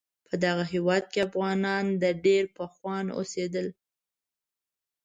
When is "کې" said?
1.11-1.25